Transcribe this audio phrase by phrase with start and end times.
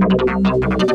[0.00, 0.87] ありがとうございました